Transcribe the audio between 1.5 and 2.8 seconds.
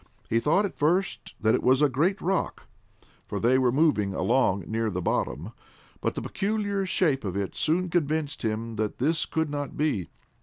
it was a great rock,